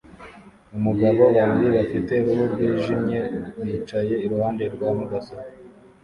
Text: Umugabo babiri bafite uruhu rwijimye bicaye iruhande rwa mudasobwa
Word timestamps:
Umugabo 0.77 1.21
babiri 1.35 1.67
bafite 1.77 2.13
uruhu 2.29 2.43
rwijimye 2.53 3.19
bicaye 3.63 4.13
iruhande 4.25 4.63
rwa 4.73 4.89
mudasobwa 4.97 5.49